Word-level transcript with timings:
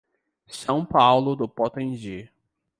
São 0.47 0.83
Paulo 0.83 1.35
do 1.35 1.47
Potengi 1.47 2.27